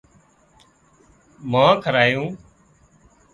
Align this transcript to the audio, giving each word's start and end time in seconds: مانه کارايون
مانه 1.51 1.79
کارايون 1.83 2.33